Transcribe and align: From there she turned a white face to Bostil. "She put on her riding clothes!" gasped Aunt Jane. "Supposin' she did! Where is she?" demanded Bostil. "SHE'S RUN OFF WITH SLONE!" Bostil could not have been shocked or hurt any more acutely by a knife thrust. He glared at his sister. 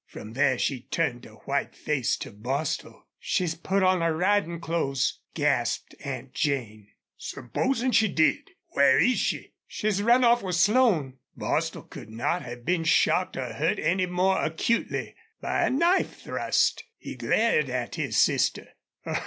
From 0.07 0.33
there 0.33 0.57
she 0.57 0.81
turned 0.81 1.27
a 1.27 1.35
white 1.45 1.75
face 1.75 2.17
to 2.17 2.31
Bostil. 2.31 3.05
"She 3.19 3.47
put 3.61 3.83
on 3.83 4.01
her 4.01 4.17
riding 4.17 4.59
clothes!" 4.59 5.19
gasped 5.35 5.93
Aunt 6.03 6.33
Jane. 6.33 6.87
"Supposin' 7.17 7.91
she 7.91 8.07
did! 8.07 8.49
Where 8.69 8.97
is 8.97 9.19
she?" 9.19 9.35
demanded 9.35 9.51
Bostil. 9.51 9.67
"SHE'S 9.67 10.01
RUN 10.01 10.23
OFF 10.23 10.41
WITH 10.41 10.55
SLONE!" 10.55 11.13
Bostil 11.37 11.83
could 11.83 12.09
not 12.09 12.41
have 12.41 12.65
been 12.65 12.83
shocked 12.83 13.37
or 13.37 13.53
hurt 13.53 13.77
any 13.77 14.07
more 14.07 14.43
acutely 14.43 15.13
by 15.39 15.67
a 15.67 15.69
knife 15.69 16.21
thrust. 16.23 16.83
He 16.97 17.13
glared 17.15 17.69
at 17.69 17.93
his 17.93 18.17
sister. 18.17 18.69